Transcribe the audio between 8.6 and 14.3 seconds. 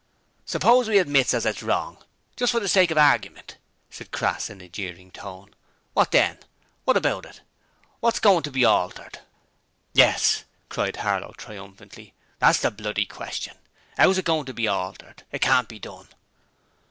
altered.' 'Yes!' cried Harlow triumphantly. 'That's the bloody question! 'Ow's it